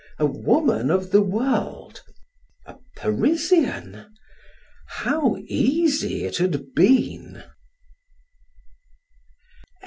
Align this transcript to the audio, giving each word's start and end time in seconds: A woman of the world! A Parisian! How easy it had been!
A 0.17 0.25
woman 0.25 0.89
of 0.89 1.11
the 1.11 1.21
world! 1.21 2.01
A 2.65 2.75
Parisian! 2.95 4.07
How 4.87 5.37
easy 5.47 6.23
it 6.25 6.37
had 6.37 6.73
been! 6.73 7.43